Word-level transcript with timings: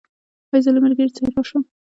ایا 0.51 0.63
زه 0.65 0.69
له 0.75 0.79
ملګري 0.85 1.11
سره 1.15 1.27
راشم؟ 1.35 1.63